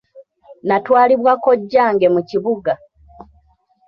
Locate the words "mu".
2.13-2.21